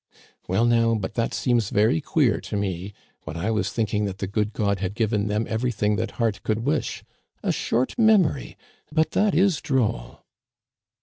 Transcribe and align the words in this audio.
"Well, 0.47 0.65
now, 0.65 0.95
but 0.95 1.13
that 1.13 1.31
seems 1.31 1.69
very 1.69 2.01
queer 2.01 2.41
to 2.41 2.57
me, 2.57 2.91
when 3.25 3.37
I 3.37 3.51
was 3.51 3.71
thinking 3.71 4.05
that 4.05 4.17
the 4.17 4.25
good 4.25 4.51
God 4.51 4.79
had 4.79 4.95
given 4.95 5.27
them 5.27 5.45
every 5.47 5.71
thing 5.71 5.95
that 5.97 6.11
heart 6.17 6.41
could 6.41 6.65
wish! 6.65 7.03
A 7.43 7.51
short 7.51 7.99
memory! 7.99 8.57
But 8.91 9.11
that 9.11 9.35
is 9.35 9.61
droll." 9.61 10.25